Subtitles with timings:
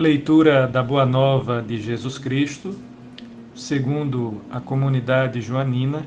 [0.00, 2.74] Leitura da Boa Nova de Jesus Cristo,
[3.54, 6.06] segundo a comunidade joanina,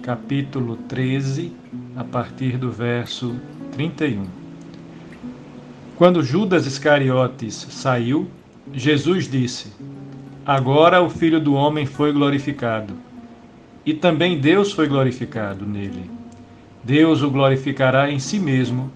[0.00, 1.52] capítulo 13,
[1.96, 3.34] a partir do verso
[3.72, 4.26] 31.
[5.96, 8.30] Quando Judas Iscariotes saiu,
[8.72, 9.72] Jesus disse:
[10.46, 12.94] Agora o Filho do Homem foi glorificado,
[13.84, 16.08] e também Deus foi glorificado nele.
[16.84, 18.88] Deus o glorificará em si mesmo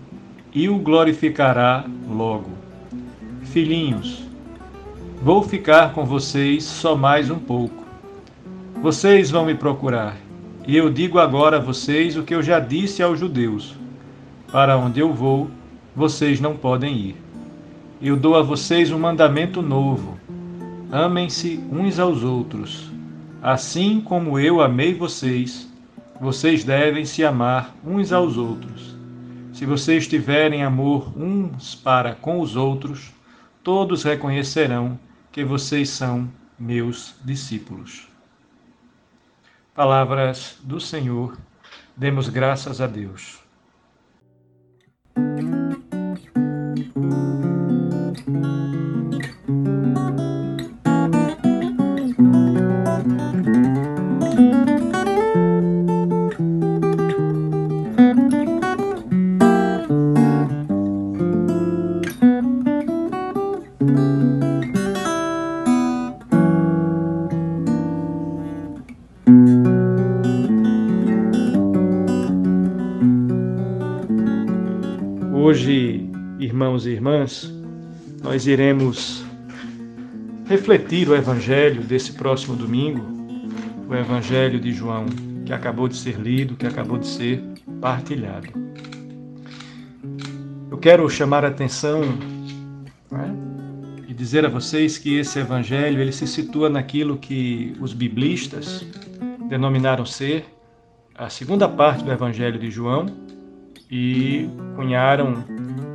[0.54, 2.63] e o glorificará logo.
[3.54, 4.20] Filhinhos,
[5.22, 7.84] vou ficar com vocês só mais um pouco.
[8.82, 10.16] Vocês vão me procurar,
[10.66, 13.76] e eu digo agora a vocês o que eu já disse aos judeus:
[14.50, 15.48] Para onde eu vou,
[15.94, 17.16] vocês não podem ir.
[18.02, 20.18] Eu dou a vocês um mandamento novo:
[20.90, 22.90] amem-se uns aos outros.
[23.40, 25.72] Assim como eu amei vocês,
[26.20, 28.96] vocês devem se amar uns aos outros.
[29.52, 33.14] Se vocês tiverem amor uns para com os outros,
[33.64, 35.00] todos reconhecerão
[35.32, 38.06] que vocês são meus discípulos.
[39.74, 41.36] Palavras do Senhor,
[41.96, 43.43] demos graças a Deus.
[75.46, 77.52] Hoje, irmãos e irmãs,
[78.22, 79.22] nós iremos
[80.46, 83.04] refletir o evangelho desse próximo domingo,
[83.86, 85.04] o evangelho de João,
[85.44, 87.44] que acabou de ser lido, que acabou de ser
[87.78, 88.48] partilhado.
[90.70, 92.00] Eu quero chamar a atenção
[93.10, 93.36] né,
[94.08, 98.82] e dizer a vocês que esse evangelho ele se situa naquilo que os biblistas
[99.50, 100.46] denominaram ser
[101.14, 103.23] a segunda parte do evangelho de João
[103.90, 105.44] e cunharam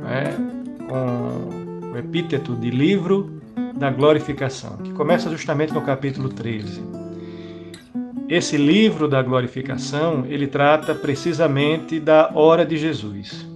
[0.02, 0.36] né,
[0.88, 3.40] com o epíteto de livro
[3.76, 6.82] da glorificação, que começa justamente no capítulo 13.
[8.28, 13.46] Esse livro da glorificação, ele trata precisamente da hora de Jesus,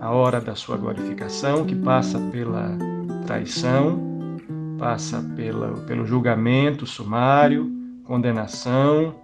[0.00, 2.78] a hora da sua glorificação, que passa pela
[3.26, 4.38] traição,
[4.78, 7.70] passa pela, pelo julgamento sumário,
[8.04, 9.16] condenação,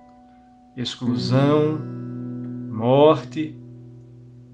[0.77, 1.79] exclusão,
[2.71, 3.62] morte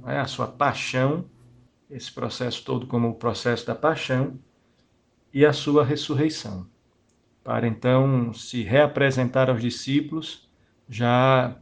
[0.09, 1.27] né, a sua paixão,
[1.91, 4.39] esse processo todo como o processo da paixão,
[5.35, 6.67] e a sua ressurreição,
[7.45, 10.49] para então se reapresentar aos discípulos
[10.89, 11.55] já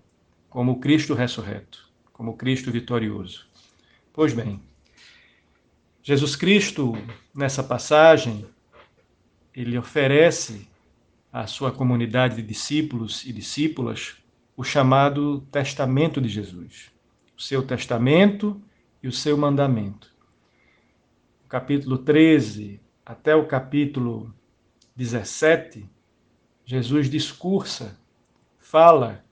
[0.49, 3.49] como Cristo ressurreto, como Cristo vitorioso.
[4.13, 4.63] Pois bem,
[6.01, 6.93] Jesus Cristo,
[7.35, 8.47] nessa passagem,
[9.53, 10.69] ele oferece
[11.33, 14.15] à sua comunidade de discípulos e discípulas
[14.57, 16.95] o chamado testamento de Jesus,
[17.37, 18.61] o seu testamento
[19.03, 20.15] e o seu mandamento.
[21.49, 24.35] Capítulo 13 até o capítulo
[24.97, 25.89] 17,
[26.65, 27.97] Jesus discursa,
[28.59, 29.25] fala,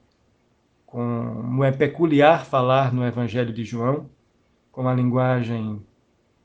[0.85, 4.09] como é peculiar falar no Evangelho de João,
[4.71, 5.85] com uma linguagem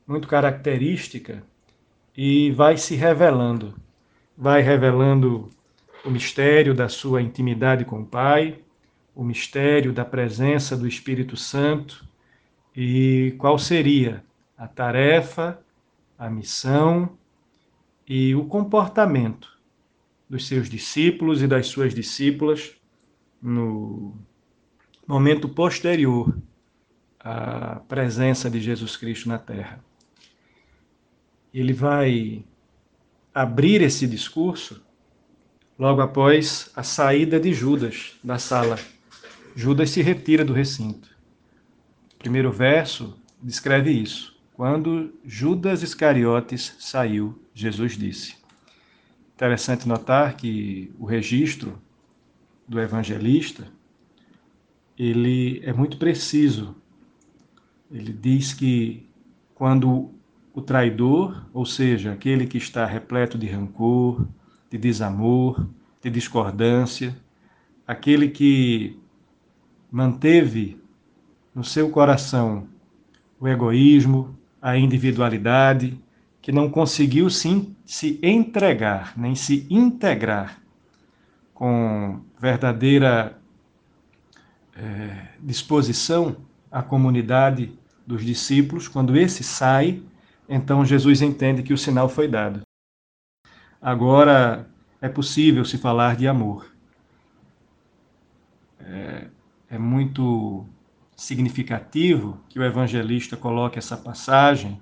[0.05, 1.43] muito característica
[2.17, 3.75] e vai se revelando.
[4.37, 5.49] Vai revelando
[6.03, 8.59] o mistério da sua intimidade com o Pai,
[9.15, 12.07] o mistério da presença do Espírito Santo
[12.75, 14.23] e qual seria
[14.57, 15.59] a tarefa,
[16.17, 17.17] a missão
[18.07, 19.49] e o comportamento
[20.29, 22.73] dos seus discípulos e das suas discípulas
[23.41, 24.15] no
[25.05, 26.35] momento posterior
[27.19, 29.83] à presença de Jesus Cristo na Terra
[31.53, 32.43] ele vai
[33.33, 34.81] abrir esse discurso
[35.77, 38.77] logo após a saída de Judas da sala.
[39.55, 41.09] Judas se retira do recinto.
[42.15, 44.39] O primeiro verso descreve isso.
[44.53, 48.35] Quando Judas Iscariotes saiu, Jesus disse.
[49.33, 51.81] Interessante notar que o registro
[52.67, 53.67] do evangelista
[54.97, 56.75] ele é muito preciso.
[57.89, 59.09] Ele diz que
[59.55, 60.11] quando
[60.53, 64.27] o traidor, ou seja, aquele que está repleto de rancor,
[64.69, 65.67] de desamor,
[66.01, 67.15] de discordância,
[67.87, 69.00] aquele que
[69.91, 70.81] manteve
[71.53, 72.67] no seu coração
[73.39, 75.99] o egoísmo, a individualidade,
[76.41, 80.61] que não conseguiu sim se entregar, nem se integrar
[81.53, 83.37] com verdadeira
[84.75, 86.37] é, disposição
[86.71, 87.77] à comunidade
[88.07, 90.01] dos discípulos, quando esse sai,
[90.47, 92.61] então Jesus entende que o sinal foi dado.
[93.81, 94.67] Agora
[94.99, 96.71] é possível se falar de amor.
[98.79, 99.27] É,
[99.71, 100.67] é muito
[101.15, 104.79] significativo que o evangelista coloque essa passagem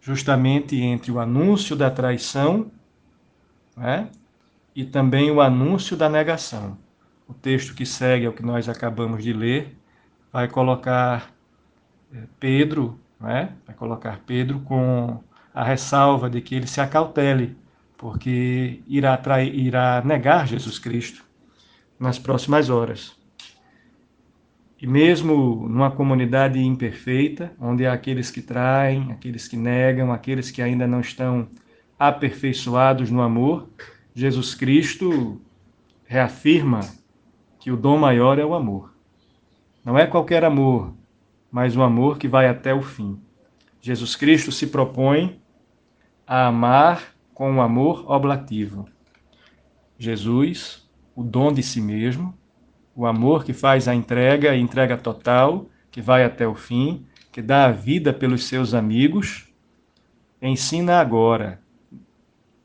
[0.00, 2.70] justamente entre o anúncio da traição
[3.76, 4.10] né,
[4.76, 6.76] e também o anúncio da negação.
[7.26, 9.78] O texto que segue ao que nós acabamos de ler
[10.30, 11.32] vai colocar
[12.12, 13.52] é, Pedro né?
[13.64, 15.22] vai colocar Pedro com
[15.54, 17.56] a ressalva de que ele se acautele,
[17.96, 21.24] porque irá, trair, irá negar Jesus Cristo
[21.98, 23.16] nas próximas horas.
[24.82, 30.60] E mesmo numa comunidade imperfeita, onde há aqueles que traem, aqueles que negam, aqueles que
[30.60, 31.48] ainda não estão
[31.96, 33.70] aperfeiçoados no amor,
[34.12, 35.40] Jesus Cristo
[36.04, 36.80] reafirma
[37.60, 38.92] que o dom maior é o amor.
[39.84, 40.92] Não é qualquer amor,
[41.48, 43.20] mas o amor que vai até o fim.
[43.80, 45.40] Jesus Cristo se propõe
[46.26, 48.88] a amar com um amor oblativo.
[49.96, 52.36] Jesus, o dom de si mesmo,
[52.94, 57.66] o amor que faz a entrega, entrega total, que vai até o fim, que dá
[57.66, 59.48] a vida pelos seus amigos,
[60.40, 61.60] ensina agora,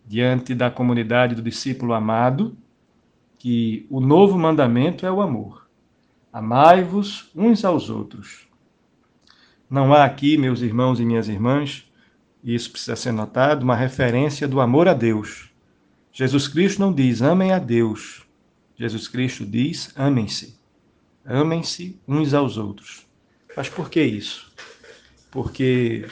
[0.06, 2.58] diante da comunidade do discípulo amado,
[3.38, 5.68] que o novo mandamento é o amor.
[6.32, 8.48] Amai-vos uns aos outros
[9.70, 11.86] não há aqui, meus irmãos e minhas irmãs,
[12.42, 15.50] e isso precisa ser notado, uma referência do amor a Deus.
[16.12, 18.26] Jesus Cristo não diz amem a Deus.
[18.78, 20.58] Jesus Cristo diz amem-se.
[21.26, 23.06] Amem-se uns aos outros.
[23.56, 24.54] Mas por que isso?
[25.32, 26.06] Porque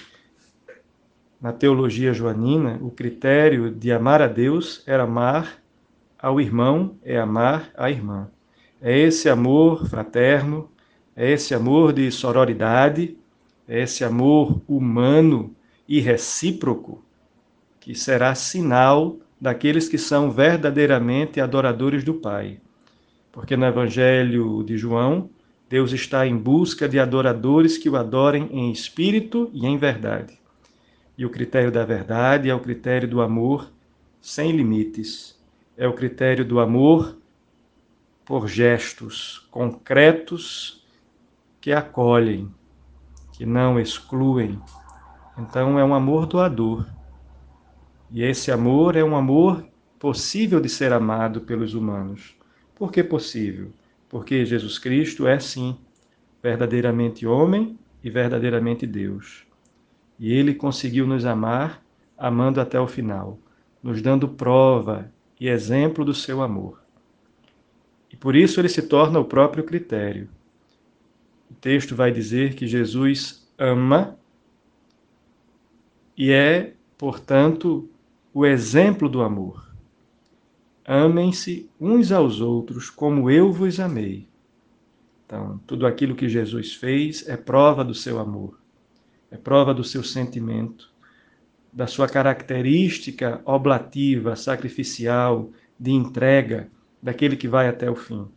[1.39, 5.61] na teologia joanina, o critério de amar a Deus era amar
[6.17, 8.29] ao irmão, é amar a irmã.
[8.81, 10.69] É esse amor fraterno,
[11.15, 13.15] é esse amor de sororidade
[13.67, 15.55] esse amor humano
[15.87, 17.03] e recíproco,
[17.79, 22.59] que será sinal daqueles que são verdadeiramente adoradores do Pai.
[23.31, 25.29] Porque no Evangelho de João,
[25.69, 30.41] Deus está em busca de adoradores que o adorem em espírito e em verdade.
[31.15, 33.71] E o critério da verdade é o critério do amor
[34.19, 35.39] sem limites.
[35.77, 37.15] É o critério do amor
[38.25, 40.83] por gestos concretos
[41.61, 42.51] que acolhem,
[43.31, 44.59] que não excluem.
[45.37, 46.83] Então é um amor doador.
[48.15, 49.67] E esse amor é um amor
[49.99, 52.33] possível de ser amado pelos humanos.
[52.73, 53.73] Por que possível?
[54.07, 55.77] Porque Jesus Cristo é sim
[56.41, 59.45] verdadeiramente homem e verdadeiramente Deus.
[60.17, 61.83] E ele conseguiu nos amar
[62.17, 63.37] amando até o final,
[63.83, 66.81] nos dando prova e exemplo do seu amor.
[68.09, 70.29] E por isso ele se torna o próprio critério.
[71.51, 74.17] O texto vai dizer que Jesus ama
[76.17, 77.89] e é, portanto,
[78.35, 79.73] o exemplo do amor.
[80.85, 84.27] Amem-se uns aos outros como eu vos amei.
[85.25, 88.59] Então, tudo aquilo que Jesus fez é prova do seu amor,
[89.31, 90.91] é prova do seu sentimento,
[91.71, 95.49] da sua característica oblativa, sacrificial,
[95.79, 96.69] de entrega,
[97.01, 98.27] daquele que vai até o fim.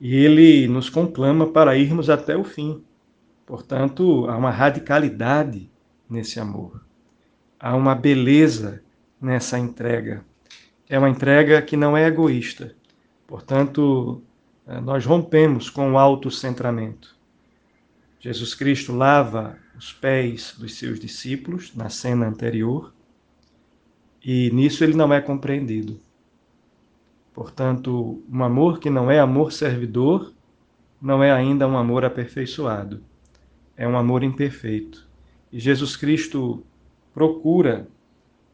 [0.00, 2.82] E ele nos conclama para irmos até o fim.
[3.46, 5.70] Portanto, há uma radicalidade
[6.10, 6.83] nesse amor.
[7.64, 8.82] Há uma beleza
[9.18, 10.22] nessa entrega.
[10.86, 12.76] É uma entrega que não é egoísta.
[13.26, 14.20] Portanto,
[14.66, 17.16] eh, nós rompemos com o autocentramento.
[18.20, 22.92] Jesus Cristo lava os pés dos seus discípulos na cena anterior
[24.22, 25.98] e nisso ele não é compreendido.
[27.32, 30.34] Portanto, um amor que não é amor servidor
[31.00, 33.02] não é ainda um amor aperfeiçoado.
[33.74, 35.08] É um amor imperfeito.
[35.50, 36.62] E Jesus Cristo
[37.14, 37.88] procura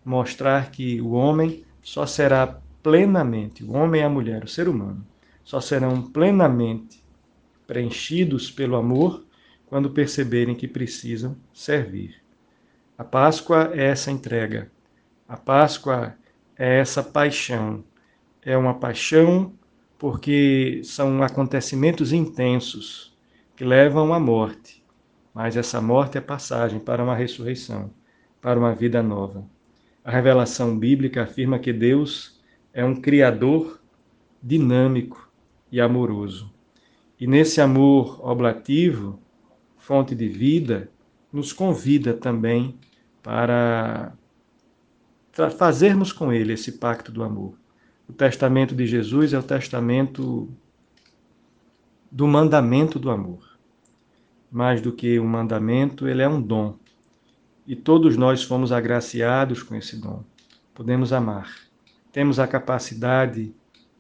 [0.05, 5.05] mostrar que o homem só será plenamente, o homem e a mulher, o ser humano,
[5.43, 7.03] só serão plenamente
[7.67, 9.25] preenchidos pelo amor
[9.67, 12.17] quando perceberem que precisam servir.
[12.99, 14.71] A Páscoa é essa entrega.
[15.27, 16.15] A Páscoa
[16.59, 17.83] é essa paixão.
[18.43, 19.55] É uma paixão
[19.99, 23.17] porque são acontecimentos intensos
[23.57, 24.85] que levam à morte.
[25.33, 27.91] Mas essa morte é passagem para uma ressurreição,
[28.41, 29.45] para uma vida nova.
[30.05, 32.41] A revelação bíblica afirma que Deus
[32.73, 33.81] é um criador
[34.43, 35.31] dinâmico,
[35.71, 36.53] e amoroso.
[37.19, 39.21] E nesse amor oblativo,
[39.79, 40.91] fonte de vida,
[41.33, 42.79] nos convida também
[43.23, 44.13] para
[45.57, 47.55] fazermos com ele esse pacto do amor.
[48.09, 50.49] O testamento de Jesus é o testamento
[52.11, 53.49] do mandamento do amor.
[54.51, 56.77] Mais do que um mandamento, ele é um dom.
[57.71, 60.25] E todos nós fomos agraciados com esse dom.
[60.75, 61.55] Podemos amar.
[62.11, 63.55] Temos a capacidade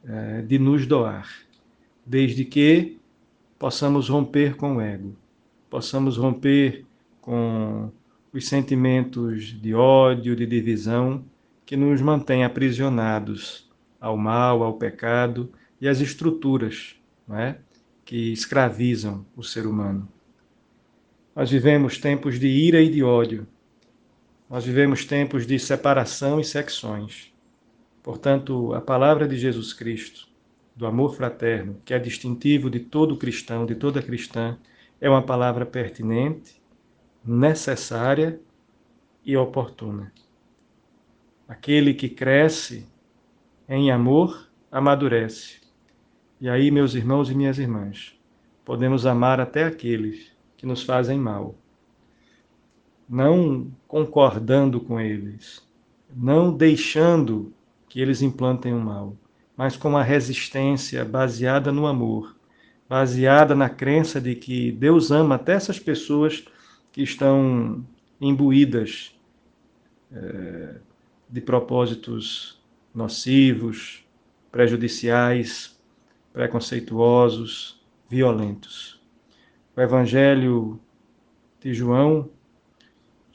[0.05, 1.29] eh, de nos doar
[2.05, 2.99] desde que
[3.57, 5.15] possamos romper com o ego,
[5.71, 6.85] possamos romper
[7.21, 7.93] com
[8.33, 11.25] os sentimentos de ódio, de divisão
[11.65, 15.49] que nos mantêm aprisionados ao mal, ao pecado
[15.81, 17.57] e às estruturas não é?
[18.05, 20.09] que escravizam o ser humano.
[21.37, 23.47] Nós vivemos tempos de ira e de ódio.
[24.51, 27.33] Nós vivemos tempos de separação e secções.
[28.03, 30.29] Portanto, a palavra de Jesus Cristo
[30.75, 34.59] do amor fraterno, que é distintivo de todo cristão, de toda cristã,
[35.01, 36.61] é uma palavra pertinente,
[37.25, 38.41] necessária
[39.25, 40.13] e oportuna.
[41.47, 42.89] Aquele que cresce
[43.69, 45.61] em amor amadurece.
[46.41, 48.19] E aí, meus irmãos e minhas irmãs,
[48.65, 51.55] podemos amar até aqueles que nos fazem mal,
[53.11, 55.67] não concordando com eles,
[56.15, 57.53] não deixando
[57.89, 59.17] que eles implantem o mal,
[59.57, 62.37] mas com uma resistência baseada no amor,
[62.89, 66.45] baseada na crença de que Deus ama até essas pessoas
[66.93, 67.85] que estão
[68.21, 69.13] imbuídas
[70.13, 70.77] é,
[71.29, 72.61] de propósitos
[72.95, 74.05] nocivos,
[74.53, 75.77] prejudiciais,
[76.33, 79.01] preconceituosos, violentos.
[79.77, 80.81] O Evangelho
[81.61, 82.29] de João,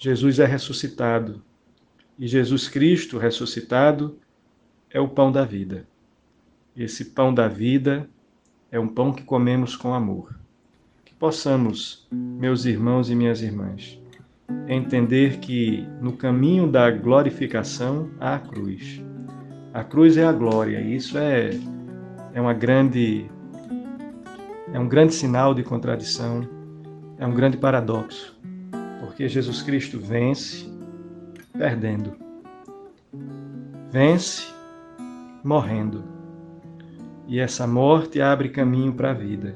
[0.06, 1.42] Jesus é ressuscitado.
[2.20, 4.20] E Jesus Cristo ressuscitado
[4.92, 5.88] é o pão da vida.
[6.78, 8.08] Esse pão da vida
[8.72, 10.38] é um pão que comemos com amor.
[11.04, 14.00] Que possamos, meus irmãos e minhas irmãs,
[14.68, 19.02] entender que no caminho da glorificação há a cruz.
[19.74, 21.50] A cruz é a glória, e isso é,
[22.32, 23.26] é uma grande
[24.72, 26.48] é um grande sinal de contradição,
[27.18, 28.35] é um grande paradoxo,
[29.16, 30.70] porque Jesus Cristo vence
[31.58, 32.18] perdendo,
[33.90, 34.46] vence
[35.42, 36.04] morrendo
[37.26, 39.56] e essa morte abre caminho para a vida.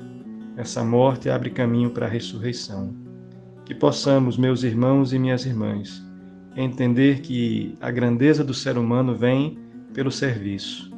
[0.55, 2.95] Essa morte abre caminho para a ressurreição.
[3.65, 6.01] Que possamos, meus irmãos e minhas irmãs,
[6.55, 9.59] entender que a grandeza do ser humano vem
[9.93, 10.89] pelo serviço.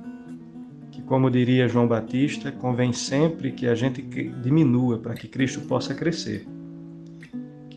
[0.92, 4.04] Que, como diria João Batista, convém sempre que a gente
[4.44, 6.48] diminua para que Cristo possa crescer.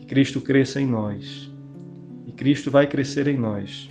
[0.07, 1.51] Cristo cresça em nós.
[2.25, 3.89] E Cristo vai crescer em nós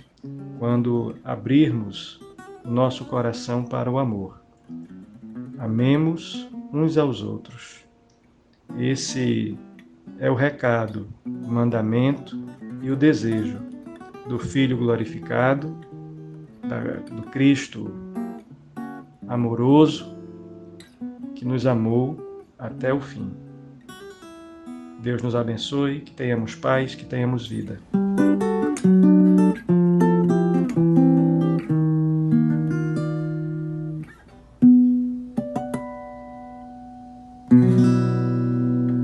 [0.57, 2.19] quando abrirmos
[2.63, 4.41] o nosso coração para o amor.
[5.59, 7.85] Amemos uns aos outros.
[8.77, 9.57] Esse
[10.19, 12.37] é o recado, o mandamento
[12.81, 13.59] e o desejo
[14.27, 15.75] do Filho glorificado,
[17.15, 17.91] do Cristo
[19.27, 20.15] amoroso,
[21.35, 22.17] que nos amou
[22.57, 23.44] até o fim.
[25.05, 27.79] Deus nos abençoe, que tenhamos paz, que tenhamos vida.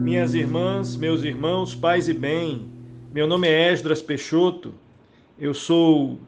[0.03, 2.65] Minhas irmãs, meus irmãos, paz e bem,
[3.13, 4.73] meu nome é Esdras Peixoto,
[5.39, 6.19] eu sou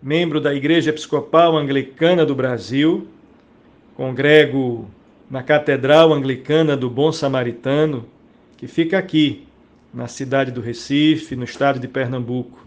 [0.00, 3.08] membro da Igreja Episcopal Anglicana do Brasil,
[3.96, 4.88] congrego
[5.28, 8.06] na Catedral Anglicana do Bom Samaritano,
[8.58, 9.46] que fica aqui,
[9.94, 12.66] na cidade do Recife, no estado de Pernambuco.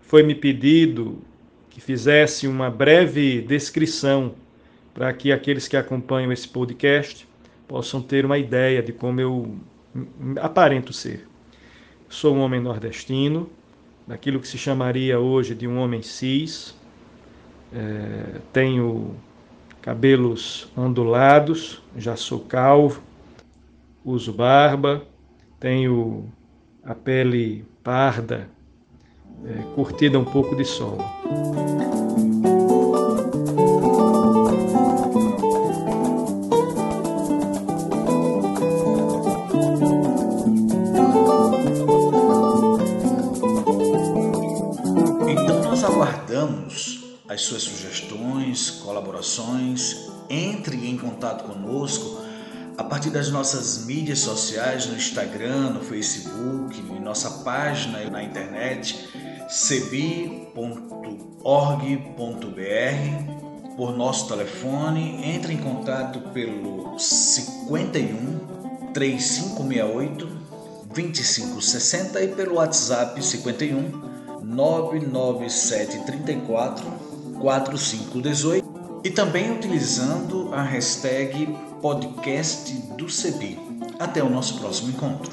[0.00, 1.18] Foi-me pedido
[1.68, 4.34] que fizesse uma breve descrição
[4.94, 7.28] para que aqueles que acompanham esse podcast
[7.68, 9.54] possam ter uma ideia de como eu
[10.40, 11.28] aparento ser.
[12.08, 13.48] Sou um homem nordestino,
[14.06, 16.74] daquilo que se chamaria hoje de um homem cis.
[17.72, 19.14] É, tenho
[19.82, 23.02] cabelos ondulados, já sou calvo,
[24.04, 25.06] uso barba,
[25.60, 26.32] tenho
[26.82, 28.48] a pele parda,
[29.44, 30.98] é, curtida um pouco de sol.
[47.40, 50.10] as suas sugestões, colaborações.
[50.28, 52.19] Entre em contato conosco
[52.80, 59.06] a partir das nossas mídias sociais, no Instagram, no Facebook, em nossa página na internet,
[59.50, 60.54] cebi.org.br,
[63.76, 65.20] por nosso telefone.
[65.26, 68.38] Entre em contato pelo 51
[68.94, 70.26] 3568
[70.86, 76.90] 2560 e pelo WhatsApp 51 99734
[77.38, 83.58] 4518 e também utilizando a hashtag podcast do CEBI.
[83.98, 85.32] Até o nosso próximo encontro.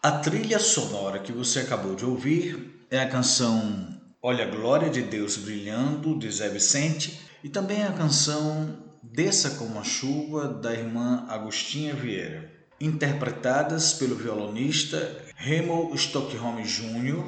[0.00, 3.88] A trilha sonora que você acabou de ouvir é a canção
[4.22, 9.80] Olha a Glória de Deus Brilhando, de Zé Vicente, e também a canção Desça como
[9.80, 12.48] a Chuva, da irmã Agostinha Vieira,
[12.80, 17.24] interpretadas pelo violonista Remo Stockholm Jr.,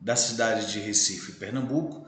[0.00, 2.07] da cidade de Recife, Pernambuco,